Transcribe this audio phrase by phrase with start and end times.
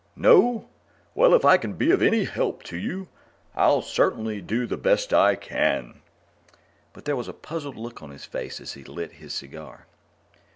[0.15, 0.67] No?
[1.13, 3.07] Well, if I can be of any help to you,
[3.55, 6.01] I'll certainly do the best I can."
[6.91, 9.85] But there was a puzzled look on his face as he lit his cigar.